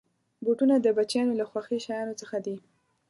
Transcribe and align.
بوټونه 0.43 0.75
د 0.79 0.87
بچیانو 0.97 1.33
له 1.39 1.45
خوښې 1.49 1.77
شيانو 1.85 2.13
څخه 2.21 2.37
دي. 2.45 2.55